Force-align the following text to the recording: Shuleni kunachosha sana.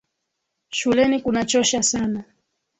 Shuleni 0.69 1.19
kunachosha 1.21 1.83
sana. 1.83 2.23